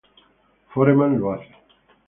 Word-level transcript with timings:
Foreman 0.71 1.19
lo 1.19 1.31
hace. 1.33 1.55